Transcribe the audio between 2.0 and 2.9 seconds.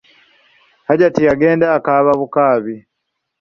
bukaabi!